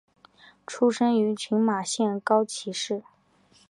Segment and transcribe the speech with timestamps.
[0.65, 3.03] 出身于群马县高崎市。